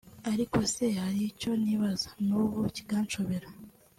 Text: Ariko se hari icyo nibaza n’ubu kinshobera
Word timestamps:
Ariko 0.31 0.57
se 0.73 0.85
hari 1.01 1.21
icyo 1.31 1.51
nibaza 1.63 2.09
n’ubu 2.25 2.59
kinshobera 2.75 3.49